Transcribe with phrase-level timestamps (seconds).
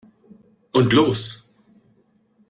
[0.73, 1.53] Und los!